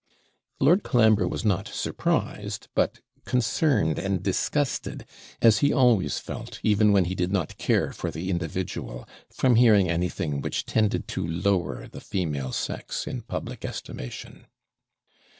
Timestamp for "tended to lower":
10.65-11.87